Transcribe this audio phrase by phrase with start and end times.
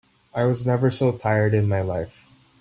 [0.33, 2.25] I was never so tired in my life.